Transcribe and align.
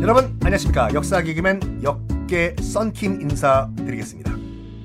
여러분 0.00 0.24
안녕하십니까? 0.42 0.92
역사 0.94 1.22
개그맨 1.22 1.82
역계 1.84 2.56
썬킴 2.60 3.20
인사드리겠습니다. 3.20 4.32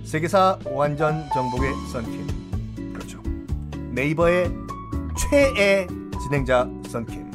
세계사 0.04 0.60
완전 0.66 1.28
정복의 1.34 1.72
썬킴. 1.92 2.94
그렇죠. 2.94 3.24
네이버의 3.92 4.52
최애 5.18 5.88
진행자 6.22 6.70
썬킴. 6.90 7.32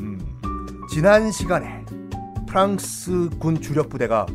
음, 0.00 0.18
지난 0.92 1.32
시간에 1.32 1.84
프랑스 2.46 3.30
군 3.38 3.60
주력 3.62 3.88
부대가 3.88 4.26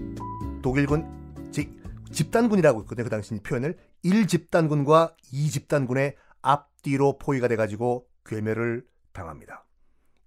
독일군 0.64 1.06
즉 1.52 1.70
집단군이라고 2.12 2.82
했거든요. 2.82 3.04
그 3.04 3.10
당시 3.12 3.36
표현을. 3.44 3.78
1집단군과 4.04 5.14
2집단군의 5.32 6.16
앞뒤로 6.46 7.18
포위가 7.18 7.48
돼가지고 7.48 8.08
괴멸을 8.24 8.88
당합니다 9.14 9.66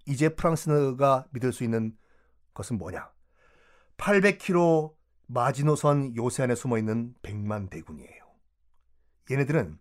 이제 0.05 0.29
프랑스가 0.31 1.29
믿을 1.31 1.53
수 1.53 1.63
있는 1.65 1.97
것은 2.55 2.77
뭐냐? 2.79 3.11
800km 3.99 4.95
마지노선 5.27 6.17
요새 6.17 6.45
안에 6.45 6.55
숨어 6.55 6.79
있는 6.79 7.15
백만 7.23 7.69
대군이에요. 7.69 8.25
얘네들은 9.31 9.79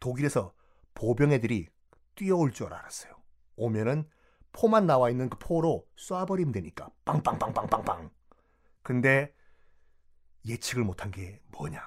독일에서 0.00 0.54
보병애들이 0.94 1.68
뛰어올 2.14 2.52
줄 2.52 2.72
알았어요. 2.72 3.12
오면은 3.56 4.08
포만 4.52 4.86
나와 4.86 5.10
있는 5.10 5.28
그 5.28 5.38
포로 5.38 5.86
쏴버리면 5.96 6.52
되니까 6.52 6.88
빵빵빵빵빵빵. 7.04 8.10
근데 8.82 9.34
예측을 10.46 10.84
못한 10.84 11.10
게 11.10 11.40
뭐냐? 11.48 11.82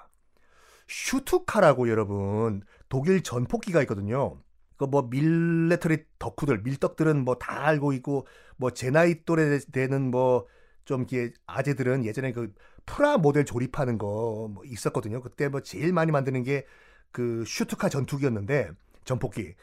슈투카라고 0.87 1.89
여러분 1.89 2.61
독일 2.93 3.23
전폭기가 3.23 3.81
있거든요. 3.83 4.39
그뭐 4.77 5.07
밀레터리 5.09 6.05
덕후들 6.19 6.59
밀떡들은 6.61 7.25
뭐 7.25 7.35
다 7.39 7.65
알고 7.65 7.91
있고 7.93 8.27
뭐 8.57 8.69
제 8.71 8.91
나이 8.91 9.23
또래 9.25 9.57
되는 9.71 10.11
뭐 10.11 10.45
좀 10.85 11.03
이게 11.03 11.31
아재들은 11.47 12.03
예전에 12.05 12.33
그 12.33 12.53
프라 12.85 13.17
모델 13.17 13.45
조립하는 13.45 13.97
거 13.97 14.47
뭐 14.53 14.63
있었거든요. 14.65 15.21
그때 15.21 15.47
뭐 15.49 15.61
제일 15.61 15.91
많이 15.93 16.11
만드는 16.11 16.43
게 16.43 16.65
그 17.11 17.43
슈트카 17.47 17.89
전투기였는데 17.89 18.71
전폭기 19.05 19.53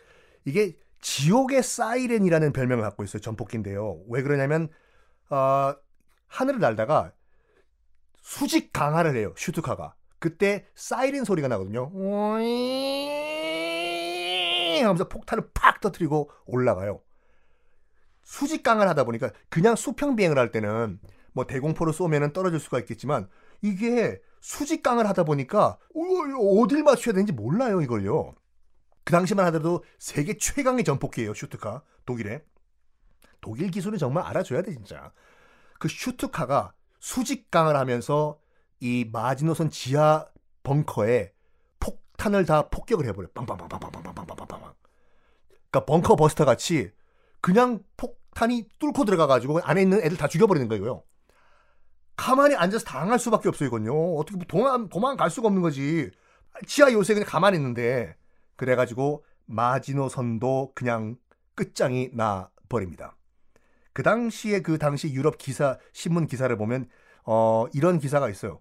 이게 0.45 0.77
지옥의 1.01 1.63
사이렌이라는 1.65 2.53
별명을 2.53 2.83
갖고 2.85 3.03
있어요. 3.05 3.21
전폭기인데요. 3.21 4.01
왜 4.09 4.23
그러냐면 4.23 4.69
어, 5.31 5.75
하늘을 6.29 6.61
날다가 6.61 7.13
수직 8.23 8.73
강화를 8.73 9.17
해요. 9.17 9.35
슈트카가 9.37 9.95
그때 10.21 10.67
사이렌 10.77 11.25
소리가 11.25 11.49
나거든요. 11.49 11.91
하면서 14.89 15.09
폭탄을 15.09 15.51
팍 15.55 15.81
터뜨리고 15.81 16.31
올라가요. 16.47 17.01
수직강을 18.23 18.89
하다 18.89 19.05
보니까 19.05 19.31
그냥 19.49 19.77
수평 19.77 20.17
비행을 20.17 20.39
할 20.39 20.51
때는 20.51 21.01
뭐 21.33 21.47
대공포로 21.47 21.93
쏘면은 21.93 22.33
떨어질 22.33 22.61
수가 22.61 22.79
있겠지만 22.81 23.29
이게 23.63 24.21
수직강을 24.41 25.09
하다 25.09 25.25
보니까 25.25 25.79
어딜 26.63 26.83
맞춰야 26.83 27.13
되는지 27.13 27.33
몰라요 27.33 27.81
이걸요. 27.81 28.35
그 29.05 29.13
당시만 29.13 29.47
하더라도 29.47 29.85
세계 29.99 30.37
최강의 30.37 30.85
전폭기예요 30.85 31.35
슈트카 31.35 31.83
독일에 32.07 32.43
독일 33.41 33.71
기술은 33.71 33.99
정말 33.99 34.25
알아줘야 34.25 34.63
돼 34.63 34.73
진짜. 34.73 35.13
그 35.79 35.89
슈트카가 35.89 36.75
수직강을 37.01 37.77
하면서 37.77 38.39
이 38.81 39.09
마지노선 39.11 39.71
지하 39.71 40.27
벙커에 40.63 41.33
폭탄을 41.81 42.45
다 42.45 42.69
폭격을 42.69 43.07
해버려 43.07 43.29
빵빵빵빵빵 43.35 44.00
그러니까 45.71 45.87
벙커 45.87 46.17
버스터 46.17 46.45
같이 46.45 46.91
그냥 47.41 47.81
폭탄이 47.97 48.69
뚫고 48.79 49.05
들어가가지고 49.05 49.61
안에 49.63 49.83
있는 49.83 50.03
애들 50.03 50.17
다 50.17 50.29
죽여버리는 50.29 50.69
거예요. 50.69 51.03
가만히 52.17 52.55
앉아서 52.55 52.85
당할 52.85 53.19
수밖에 53.19 53.49
없어요, 53.49 53.69
이건요. 53.69 54.17
어떻게 54.17 54.37
뭐 54.37 54.45
도망, 54.47 54.89
도망갈 54.89 55.31
수가 55.31 55.49
없는 55.49 55.63
거지. 55.63 56.11
지하 56.67 56.93
요새 56.93 57.15
그냥 57.15 57.27
가만히 57.27 57.57
있는데. 57.57 58.15
그래가지고 58.57 59.25
마지노선도 59.47 60.73
그냥 60.75 61.17
끝장이 61.55 62.11
나 62.13 62.51
버립니다. 62.69 63.17
그 63.95 64.03
당시에 64.03 64.61
그 64.61 64.77
당시 64.77 65.13
유럽 65.15 65.39
기사, 65.39 65.79
신문 65.95 66.27
기사를 66.27 66.55
보면, 66.59 66.91
어, 67.25 67.65
이런 67.73 67.99
기사가 67.99 68.29
있어요. 68.29 68.61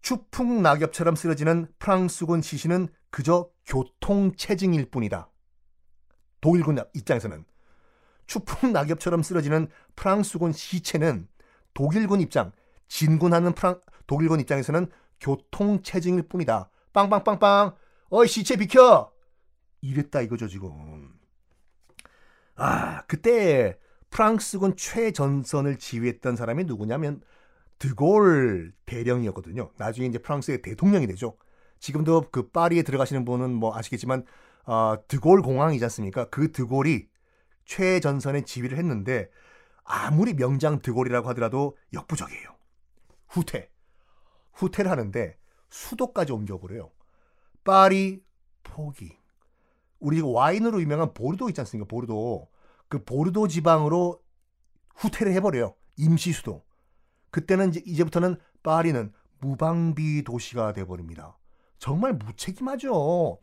추풍 0.00 0.62
낙엽처럼 0.62 1.16
쓰러지는 1.16 1.66
프랑스군 1.80 2.40
시신은 2.40 2.88
그저 3.10 3.50
교통체증일 3.66 4.90
뿐이다. 4.90 5.28
독일군 6.40 6.78
입장에서는 6.94 7.44
추풍 8.26 8.72
낙엽처럼 8.72 9.22
쓰러지는 9.22 9.68
프랑스군 9.96 10.52
시체는 10.52 11.28
독일군 11.74 12.20
입장, 12.20 12.52
진군하는 12.88 13.52
프랑, 13.52 13.80
독일군 14.06 14.40
입장에서는 14.40 14.90
교통체증일 15.20 16.22
뿐이다. 16.24 16.70
빵빵빵빵, 16.92 17.74
어이 18.10 18.28
시체 18.28 18.56
비켜! 18.56 19.12
이랬다 19.80 20.20
이거죠 20.22 20.48
지금. 20.48 21.12
아 22.56 23.02
그때 23.06 23.78
프랑스군 24.10 24.76
최전선을 24.76 25.78
지휘했던 25.78 26.36
사람이 26.36 26.64
누구냐면 26.64 27.20
드골 27.78 28.72
대령이었거든요. 28.86 29.70
나중에 29.76 30.08
이제 30.08 30.18
프랑스의 30.18 30.62
대통령이 30.62 31.06
되죠. 31.06 31.36
지금도 31.78 32.26
그 32.32 32.48
파리에 32.48 32.82
들어가시는 32.82 33.24
분은 33.24 33.54
뭐 33.54 33.76
아시겠지만 33.76 34.24
어, 34.68 34.96
드골 35.08 35.40
공항이지 35.40 35.82
않습니까? 35.86 36.28
그 36.28 36.52
드골이 36.52 37.08
최전선의 37.64 38.44
지휘를 38.44 38.76
했는데 38.76 39.30
아무리 39.82 40.34
명장 40.34 40.82
드골이라고 40.82 41.26
하더라도 41.30 41.74
역부족이에요. 41.94 42.54
후퇴. 43.28 43.70
후퇴를 44.52 44.90
하는데 44.90 45.38
수도까지 45.70 46.32
옮겨버려요. 46.32 46.90
파리 47.64 48.22
포기. 48.62 49.16
우리 50.00 50.20
와인으로 50.20 50.82
유명한 50.82 51.14
보르도 51.14 51.48
있지 51.48 51.62
않습니까? 51.62 51.88
보르도. 51.88 52.50
그 52.88 53.02
보르도 53.02 53.48
지방으로 53.48 54.20
후퇴를 54.96 55.32
해버려요. 55.32 55.74
임시 55.96 56.32
수도. 56.34 56.62
그때는 57.30 57.70
이제 57.70 57.82
이제부터는 57.86 58.36
파리는 58.62 59.14
무방비 59.38 60.24
도시가 60.24 60.74
돼버립니다. 60.74 61.38
정말 61.78 62.12
무책임하죠. 62.12 63.38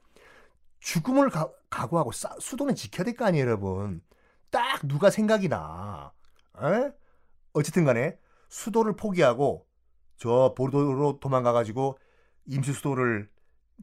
죽음을 0.86 1.32
가, 1.32 1.52
각오하고 1.72 2.12
싸, 2.12 2.30
수도는 2.40 2.76
지켜야 2.76 3.06
될 3.06 3.16
거 3.16 3.26
아니에요, 3.26 3.48
여러분. 3.48 4.04
딱 4.52 4.88
누가 4.88 5.10
생각이 5.10 5.50
나. 5.50 6.14
에? 6.62 6.92
어쨌든 7.54 7.86
간에 7.86 8.20
수도를 8.50 8.96
포기하고 8.96 9.68
저 10.18 10.54
보르도로 10.56 11.20
도망가가지고 11.20 11.98
임시 12.46 12.72
수도를 12.72 13.32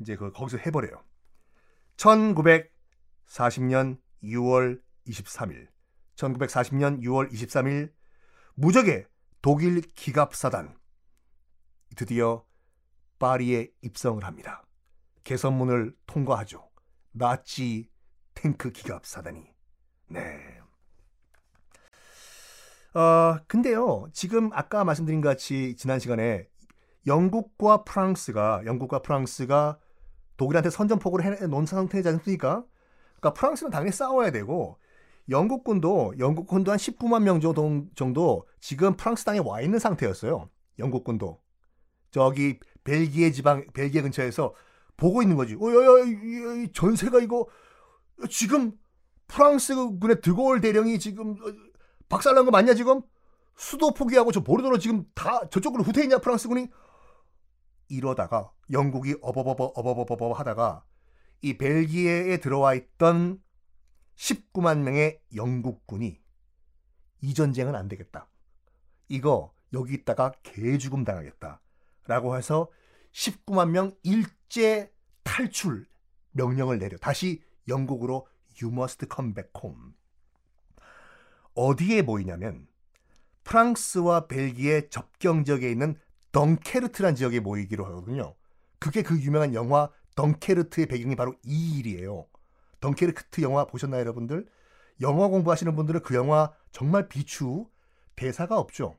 이제 0.00 0.14
그 0.14 0.30
거기서 0.30 0.58
해버려요. 0.58 1.02
1940년 1.96 3.98
6월 4.22 4.80
23일. 5.08 5.66
1940년 6.14 7.02
6월 7.02 7.32
23일 7.32 7.92
무적의 8.54 9.08
독일 9.42 9.80
기갑사단 9.94 10.78
드디어 11.96 12.44
파리에 13.18 13.72
입성을 13.82 14.22
합니다. 14.22 14.64
개선문을 15.24 15.96
통과하죠. 16.06 16.71
나치 17.12 17.88
탱크 18.34 18.70
기갑사단이. 18.70 19.44
네. 20.08 20.60
어, 22.94 23.38
근데요, 23.46 24.08
지금 24.12 24.50
아까 24.52 24.84
말씀드린 24.84 25.20
것 25.20 25.28
같이 25.30 25.76
지난 25.76 25.98
시간에 25.98 26.46
영국과 27.06 27.84
프랑스가, 27.84 28.62
영국과 28.66 29.00
프랑스가 29.00 29.78
독일한테 30.36 30.70
선전포고를 30.70 31.40
해 31.40 31.46
놓은 31.46 31.66
상태지 31.66 32.08
않습니까? 32.08 32.64
그러니까 33.20 33.32
프랑스는 33.34 33.70
당연히 33.70 33.92
싸워야 33.92 34.30
되고, 34.30 34.78
영국군도, 35.30 36.14
영국군도 36.18 36.72
한 36.72 36.78
19만 36.78 37.22
명 37.22 37.40
정도, 37.40 37.86
정도 37.94 38.46
지금 38.60 38.96
프랑스 38.96 39.24
땅에 39.24 39.38
와 39.38 39.60
있는 39.60 39.78
상태였어요. 39.78 40.50
영국군도. 40.78 41.40
저기 42.10 42.58
벨기에 42.84 43.30
지방, 43.30 43.66
벨기에 43.72 44.02
근처에서 44.02 44.54
보고 45.02 45.20
있는 45.20 45.36
거지. 45.36 45.54
어, 45.54 45.58
전세가 46.72 47.18
이거 47.18 47.48
지금 48.30 48.70
프랑스군의 49.26 50.20
드골 50.20 50.60
대령이 50.60 51.00
지금 51.00 51.32
어, 51.32 51.52
박살난 52.08 52.44
거 52.44 52.52
맞냐 52.52 52.74
지금? 52.74 53.02
수도 53.56 53.92
포기하고 53.92 54.30
저 54.30 54.44
보르도로 54.44 54.78
지금 54.78 55.04
다 55.14 55.48
저쪽으로 55.50 55.82
후퇴했냐 55.82 56.18
프랑스 56.18 56.46
군이? 56.46 56.68
이러다가 57.88 58.52
영국이 58.70 59.16
어버버버 59.20 59.72
어버버버버 59.74 60.32
하다가 60.32 60.84
이 61.42 61.58
벨기에에 61.58 62.38
들어와 62.38 62.74
있던 62.74 63.42
19만 64.16 64.82
명의 64.82 65.20
영국군이 65.34 66.20
이 67.22 67.34
전쟁은 67.34 67.74
안 67.74 67.88
되겠다. 67.88 68.28
이거 69.08 69.52
여기 69.72 69.94
있다가 69.94 70.32
개죽음 70.44 71.04
당하겠다. 71.04 71.60
라고 72.06 72.36
해서 72.36 72.70
19만 73.12 73.70
명 73.70 73.96
일제 74.04 74.91
탈출 75.32 75.86
명령을 76.32 76.78
내려 76.78 76.98
다시 76.98 77.42
영국으로 77.66 78.26
You 78.60 78.70
Must 78.70 79.06
Come 79.10 79.32
Back 79.32 79.50
Home. 79.64 79.94
어디에 81.54 82.02
모이냐면 82.02 82.68
프랑스와 83.42 84.26
벨기에 84.26 84.90
접경 84.90 85.44
지역에 85.44 85.70
있는 85.70 85.96
덩케르트란 86.32 87.14
지역에 87.14 87.40
모이기로 87.40 87.86
하거든요. 87.86 88.34
그게 88.78 89.02
그 89.02 89.18
유명한 89.18 89.54
영화 89.54 89.88
덩케르트의 90.16 90.86
배경이 90.86 91.16
바로 91.16 91.34
이 91.46 91.78
일이에요. 91.78 92.26
덩케르트 92.80 93.40
영화 93.40 93.64
보셨나요, 93.64 94.00
여러분들? 94.00 94.46
영화 95.00 95.28
공부하시는 95.28 95.74
분들은 95.74 96.02
그 96.02 96.14
영화 96.14 96.52
정말 96.72 97.08
비추 97.08 97.66
대사가 98.16 98.58
없죠. 98.58 98.96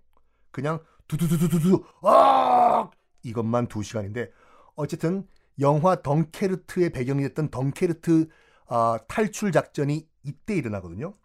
그냥 0.50 0.84
두두두두두두 1.08 1.84
아 2.02 2.90
이것만 3.22 3.68
두 3.68 3.84
시간인데 3.84 4.32
어쨌든 4.76 5.28
영화 5.60 6.02
덩케르트의 6.02 6.92
배경이 6.92 7.22
됐던 7.24 7.50
덩케르트 7.50 8.28
아, 8.68 8.98
탈출 9.08 9.52
작전이 9.52 10.08
이때 10.24 10.56
일어나거든요. 10.56 11.16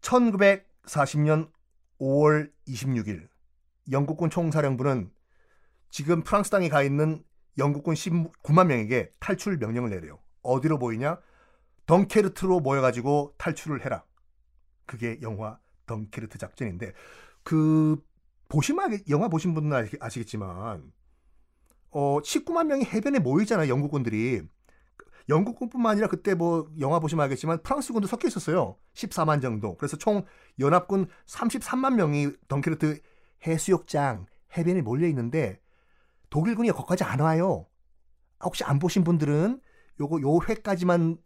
1940년 0.00 1.50
5월 2.00 2.50
26일 2.66 3.28
영국군 3.90 4.30
총사령부는 4.30 5.10
지금 5.90 6.22
프랑스 6.22 6.50
땅에 6.50 6.68
가 6.68 6.82
있는 6.82 7.22
영국군 7.58 7.94
19만 7.94 8.66
명에게 8.66 9.12
탈출 9.20 9.58
명령을 9.58 9.90
내려요. 9.90 10.18
어디로 10.42 10.78
보이냐? 10.78 11.20
덩케르트로 11.86 12.60
모여가지고 12.60 13.34
탈출을 13.36 13.84
해라. 13.84 14.04
그게 14.86 15.18
영화 15.22 15.58
덩케르트 15.86 16.38
작전인데 16.38 16.92
그 17.42 18.02
보시면 18.48 18.98
영화 19.10 19.28
보신 19.28 19.54
분은 19.54 19.88
아시겠지만 20.00 20.92
어 21.92 22.18
19만 22.20 22.66
명이 22.66 22.84
해변에 22.86 23.18
모이잖아요. 23.18 23.68
영국군들이. 23.68 24.42
영국군뿐만 25.28 25.92
아니라 25.92 26.08
그때 26.08 26.34
뭐 26.34 26.68
영화 26.80 26.98
보시면 26.98 27.22
알겠지만 27.24 27.62
프랑스군도 27.62 28.08
섞여 28.08 28.26
있었어요. 28.26 28.76
14만 28.94 29.40
정도. 29.40 29.76
그래서 29.76 29.96
총 29.96 30.24
연합군 30.58 31.06
33만 31.26 31.94
명이 31.94 32.32
덩케르트 32.48 33.00
해수욕장 33.46 34.26
해변에 34.56 34.82
몰려 34.82 35.06
있는데 35.08 35.60
독일군이 36.30 36.70
거기까지 36.72 37.04
안 37.04 37.20
와요. 37.20 37.66
혹시 38.42 38.64
안 38.64 38.78
보신 38.78 39.04
분들은 39.04 39.60
요거 40.00 40.20
요 40.22 40.40
회까지만 40.48 41.18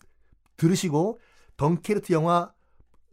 들으시고 0.57 1.19
덩케르트 1.57 2.13
영화 2.13 2.53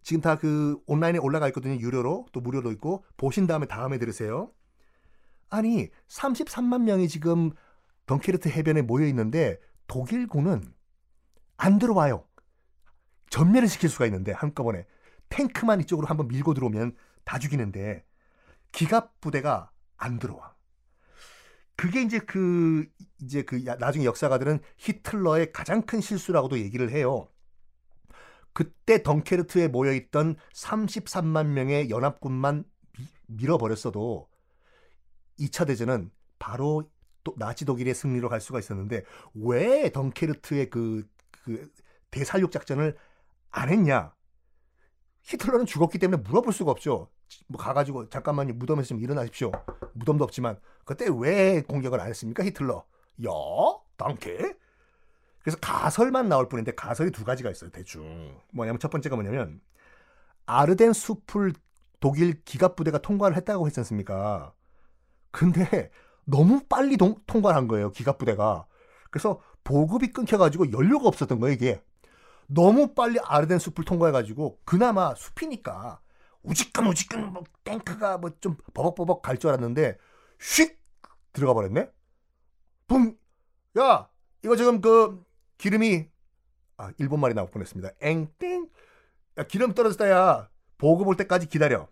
지금 0.02 0.22
다 0.22 0.36
그 0.36 0.82
온라인에 0.86 1.20
올라가 1.20 1.48
있거든요. 1.48 1.80
유료로 1.80 2.28
또 2.34 2.42
무료로 2.42 2.72
있고 2.74 3.06
보신 3.16 3.48
다음에 3.48 3.66
다음에 3.68 3.98
들으세요. 4.00 4.52
아니 5.54 5.92
33만 6.08 6.82
명이 6.82 7.08
지금 7.08 7.52
덩케르트 8.08 8.50
해변에 8.50 8.82
모여 8.82 9.06
있는데 9.06 9.60
독일군은 9.86 10.64
안 11.58 11.78
들어와요. 11.78 12.28
전멸을 13.30 13.68
시킬 13.68 13.88
수가 13.88 14.08
있는데 14.08 14.32
한꺼번에 14.32 14.88
탱크만 15.30 15.82
이쪽으로 15.82 16.08
한번 16.08 16.28
밀고 16.28 16.56
들어오면 16.56 16.96
다 17.24 17.38
죽이는데 17.38 18.04
기갑 18.72 19.22
부대가 19.22 19.70
안 19.96 20.18
들어와. 20.18 20.56
그게 21.76 22.02
이제 22.02 22.18
그 22.18 22.88
이제 23.22 23.44
그 23.44 23.56
나중에 23.80 24.06
역사가들은 24.06 24.60
히틀러의 24.78 25.54
가장 25.54 25.84
큰 25.84 26.02
실수라고도 26.02 26.58
얘기를 26.58 26.90
해요. 26.90 27.28
그때 28.54 29.04
덩케르트에 29.04 29.68
모여 29.68 29.94
있던 29.94 30.36
33만 30.56 31.50
명의 31.50 31.92
연합군만 31.92 32.66
밀어버렸어도 33.28 34.33
2차 35.40 35.68
대전은 35.68 36.12
바로 36.40 36.90
또 37.24 37.34
나치 37.38 37.66
독일의 37.66 37.94
승리로 37.94 38.30
갈 38.30 38.42
수가 38.42 38.60
있었는데 38.60 39.04
왜 39.36 39.92
덩케르트의 39.92 40.70
그, 40.70 41.08
그 41.44 41.72
대살육 42.12 42.52
작전을 42.52 42.98
안 43.52 43.70
했냐? 43.70 44.14
히틀러는 45.24 45.66
죽었기 45.66 46.00
때문에 46.00 46.22
물어볼 46.22 46.52
수가 46.52 46.72
없죠. 46.72 47.10
뭐 47.48 47.60
가가지고 47.60 48.10
잠깐만요 48.10 48.54
무덤에서 48.56 48.90
좀 48.90 49.00
일어나십시오. 49.00 49.52
무덤도 49.94 50.24
없지만 50.24 50.60
그때 50.86 51.08
왜 51.18 51.62
공격을 51.62 52.00
안 52.00 52.10
했습니까 52.10 52.44
히틀러? 52.44 52.86
야, 53.26 53.30
덩케? 53.98 54.54
그래서 55.42 55.58
가설만 55.60 56.30
나올 56.30 56.48
뿐인데 56.50 56.74
가설이 56.74 57.12
두 57.12 57.24
가지가 57.24 57.52
있어요 57.52 57.70
대충. 57.70 58.38
뭐냐면 58.52 58.80
첫 58.80 58.90
번째가 58.90 59.16
뭐냐면 59.16 59.62
아르덴 60.46 60.94
숲을 60.94 61.54
독일 62.00 62.44
기갑 62.44 62.76
부대가 62.76 62.98
통과를 62.98 63.38
했다고 63.38 63.66
했지 63.66 63.80
않습니까? 63.80 64.54
근데 65.34 65.92
너무 66.26 66.64
빨리 66.70 66.98
동, 66.98 67.18
통과를 67.28 67.58
한 67.58 67.68
거예요 67.68 67.92
기갑 67.92 68.20
부대가. 68.20 68.68
그래서 69.12 69.42
보급이 69.66 70.10
끊겨가지고 70.14 70.74
연료가 70.74 71.08
없었던 71.10 71.40
거예요 71.42 71.56
이게. 71.56 71.84
너무 72.48 72.94
빨리 72.96 73.20
아르덴 73.24 73.60
숲을 73.60 73.86
통과해가지고 73.86 74.62
그나마 74.66 75.16
숲이니까 75.16 76.02
우직근 76.44 76.88
우직근 76.88 77.34
뭐 77.34 77.44
탱크가 77.66 78.18
뭐 78.20 78.32
좀 78.42 78.58
버벅버벅 78.76 79.22
갈 79.24 79.38
줄 79.40 79.50
알았는데 79.52 79.98
휙 80.42 80.80
들어가 81.34 81.54
버렸네. 81.56 81.90
붕. 82.88 83.18
야 83.80 84.10
이거 84.44 84.56
지금 84.56 84.82
그 84.82 85.24
기름이 85.58 86.08
아 86.78 86.92
일본 87.00 87.22
말이 87.22 87.34
나올 87.36 87.50
뻔했습니다. 87.52 87.92
앵땡. 88.02 88.70
야 89.40 89.44
기름 89.46 89.74
떨어졌다야. 89.74 90.50
보급 90.78 91.08
올 91.08 91.18
때까지 91.18 91.48
기다려. 91.50 91.90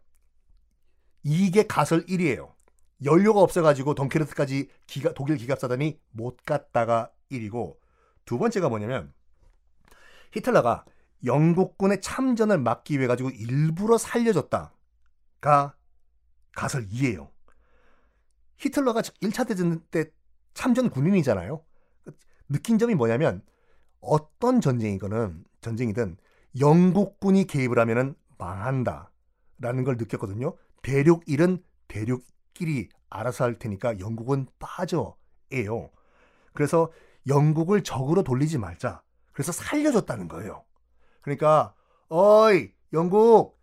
이게 1.23 1.65
가설 1.67 2.05
1이에요. 2.07 2.53
연료가 3.03 3.41
없어가지고 3.41 3.95
덩케르트까지 3.95 4.69
기가, 4.87 5.13
독일 5.13 5.37
기갑사단이 5.37 5.99
못 6.11 6.37
갔다가 6.45 7.11
1이고 7.31 7.77
두 8.25 8.37
번째가 8.37 8.69
뭐냐면 8.69 9.13
히틀러가 10.31 10.85
영국군의 11.25 12.01
참전을 12.01 12.57
막기 12.59 12.97
위해 12.97 13.07
가지고 13.07 13.29
일부러 13.29 13.97
살려줬다가 13.97 15.75
가설 16.53 16.87
2예요. 16.87 17.29
히틀러가 18.57 19.01
1차 19.01 19.47
대전 19.47 19.81
때 19.91 20.11
참전 20.53 20.89
군인이잖아요. 20.89 21.63
느낀 22.49 22.77
점이 22.77 22.95
뭐냐면 22.95 23.41
어떤 23.99 24.61
전쟁이거든 24.61 25.45
전쟁이든 25.61 26.17
영국군이 26.59 27.45
개입을 27.45 27.79
하면은 27.79 28.15
망한다라는 28.37 29.83
걸 29.85 29.97
느꼈거든요. 29.97 30.55
대륙 30.81 31.23
일은 31.27 31.63
대륙 31.87 32.25
끼리 32.53 32.89
알아서 33.09 33.45
할 33.45 33.59
테니까 33.59 33.99
영국은 33.99 34.47
빠져예요. 34.59 35.89
그래서 36.53 36.91
영국을 37.27 37.83
적으로 37.83 38.23
돌리지 38.23 38.57
말자. 38.57 39.01
그래서 39.31 39.51
살려줬다는 39.51 40.27
거예요. 40.27 40.63
그러니까 41.21 41.73
어이 42.09 42.71
영국 42.93 43.59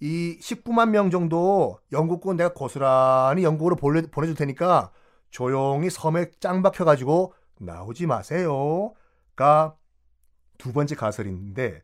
이 0.00 0.38
19만 0.40 0.90
명 0.90 1.10
정도 1.10 1.80
영국군 1.90 2.36
내가 2.36 2.52
고스란히 2.52 3.42
영국으로 3.42 3.74
보내, 3.76 4.02
보내줄 4.02 4.36
테니까 4.36 4.92
조용히 5.30 5.90
섬에 5.90 6.30
짱 6.38 6.62
박혀가지고 6.62 7.34
나오지 7.58 8.06
마세요 8.06 8.94
가 9.34 9.78
두 10.58 10.72
번째 10.72 10.96
가설인데 10.96 11.82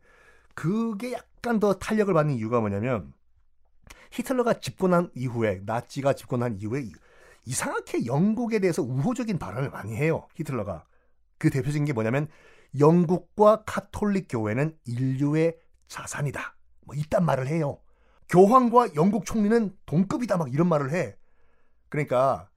그게 0.53 1.13
약간 1.13 1.59
더 1.59 1.73
탄력을 1.73 2.13
받는 2.13 2.35
이유가 2.35 2.59
뭐냐면 2.59 3.13
히틀러가 4.11 4.59
집권한 4.59 5.09
이후에 5.15 5.61
나치가 5.65 6.13
집권한 6.13 6.57
이후에 6.59 6.85
이상하게 7.45 8.05
영국에 8.05 8.59
대해서 8.59 8.81
우호적인 8.81 9.37
발언을 9.37 9.69
많이 9.69 9.95
해요 9.95 10.27
히틀러가. 10.35 10.85
그 11.37 11.49
대표적인 11.49 11.85
게 11.85 11.93
뭐냐면 11.93 12.27
영국과 12.79 13.63
카톨릭 13.65 14.27
교회는 14.29 14.77
인류의 14.85 15.57
자산이다. 15.87 16.55
뭐 16.85 16.95
이딴 16.95 17.25
말을 17.25 17.47
해요. 17.47 17.79
교황과 18.29 18.95
영국 18.95 19.25
총리는 19.25 19.75
동급이다. 19.85 20.37
막 20.37 20.53
이런 20.53 20.67
말을 20.67 20.91
해. 20.91 21.15
그러니까 21.89 22.49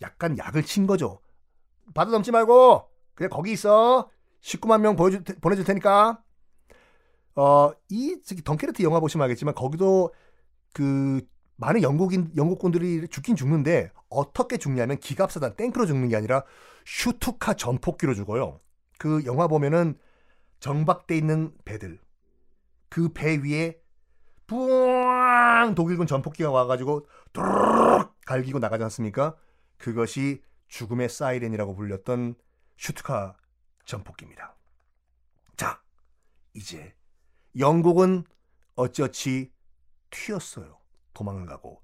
약간 0.00 0.38
약을 0.38 0.62
친 0.64 0.86
거죠. 0.86 1.20
받아 1.92 2.10
넘지 2.10 2.30
말고 2.30 2.88
그래 3.14 3.28
거기 3.28 3.52
있어. 3.52 4.08
19만 4.40 4.80
명 4.80 4.96
보내줄 4.96 5.64
테니까. 5.64 6.22
어 7.34 7.72
이 7.90 8.16
덩케르트 8.44 8.82
영화 8.82 9.00
보시면 9.00 9.24
알겠지만 9.24 9.54
거기도 9.54 10.12
그 10.72 11.20
많은 11.56 11.82
영국인 11.82 12.30
영국군들이 12.36 13.08
죽긴 13.08 13.36
죽는데 13.36 13.92
어떻게 14.08 14.56
죽냐면 14.56 14.98
기갑사단 14.98 15.56
탱크로 15.56 15.86
죽는 15.86 16.08
게 16.08 16.16
아니라 16.16 16.42
슈투카 16.86 17.54
전폭기로 17.54 18.14
죽어요. 18.14 18.60
그 18.98 19.24
영화 19.26 19.46
보면은 19.46 19.98
정박돼 20.60 21.16
있는 21.16 21.52
배들 21.64 21.98
그 22.88 23.12
배 23.12 23.36
위에 23.36 23.80
뿌앙 24.46 25.74
독일군 25.74 26.06
전폭기가 26.06 26.50
와가지고 26.50 27.06
도르륵 27.32 28.20
갈기고 28.26 28.58
나가지 28.58 28.82
않습니까? 28.84 29.36
그것이 29.78 30.42
죽음의 30.68 31.08
사이렌이라고 31.08 31.74
불렸던 31.76 32.34
슈트카 32.76 33.36
전폭기입니다. 33.84 34.56
자, 35.56 35.80
이제 36.54 36.94
영국은 37.58 38.24
어찌어찌 38.74 39.52
튀었어요. 40.10 40.78
도망을 41.14 41.46
가고 41.46 41.82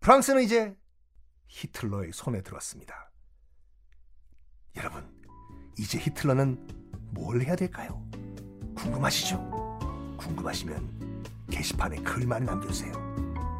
프랑스는 0.00 0.42
이제 0.42 0.76
히틀러의 1.48 2.12
손에 2.12 2.42
들었습니다. 2.42 3.10
여러분, 4.76 5.08
이제 5.78 5.98
히틀러는 5.98 6.66
뭘 7.12 7.40
해야 7.42 7.54
될까요? 7.56 8.04
궁금하시죠? 8.76 9.38
궁금하시면 10.18 11.24
게시판에 11.50 11.96
글 12.02 12.26
많이 12.26 12.44
남겨주세요. 12.44 12.92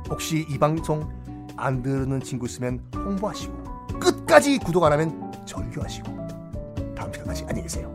혹시 0.08 0.44
이 0.48 0.58
방송 0.58 1.08
안 1.56 1.82
들으는 1.82 2.20
친구 2.20 2.46
있으면 2.46 2.80
홍보하시고 2.94 3.98
끝까지 4.00 4.58
구독 4.58 4.84
안 4.84 4.92
하면 4.92 5.46
절교하시고 5.46 6.94
다음 6.96 7.12
시간까지 7.12 7.42
안녕히 7.44 7.62
계세요. 7.62 7.93